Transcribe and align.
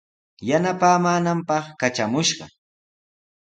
Churintami 0.03 0.49
yanapaamaananpaq 0.49 1.65
katramushqa. 1.79 2.45